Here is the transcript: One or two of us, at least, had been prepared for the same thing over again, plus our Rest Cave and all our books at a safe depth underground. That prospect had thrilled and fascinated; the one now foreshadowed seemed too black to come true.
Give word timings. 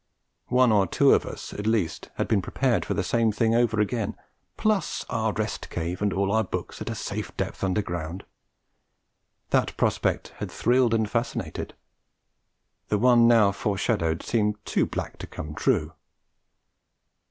One 0.47 0.71
or 0.71 0.87
two 0.87 1.13
of 1.13 1.27
us, 1.27 1.53
at 1.53 1.67
least, 1.67 2.09
had 2.15 2.27
been 2.27 2.41
prepared 2.41 2.85
for 2.85 2.95
the 2.95 3.03
same 3.03 3.31
thing 3.31 3.53
over 3.53 3.79
again, 3.79 4.15
plus 4.57 5.05
our 5.11 5.31
Rest 5.31 5.69
Cave 5.69 6.01
and 6.01 6.11
all 6.11 6.31
our 6.31 6.43
books 6.43 6.81
at 6.81 6.89
a 6.89 6.95
safe 6.95 7.37
depth 7.37 7.63
underground. 7.63 8.23
That 9.51 9.77
prospect 9.77 10.29
had 10.37 10.49
thrilled 10.49 10.95
and 10.95 11.07
fascinated; 11.07 11.75
the 12.87 12.97
one 12.97 13.27
now 13.27 13.51
foreshadowed 13.51 14.23
seemed 14.23 14.55
too 14.65 14.87
black 14.87 15.19
to 15.19 15.27
come 15.27 15.53
true. 15.53 15.93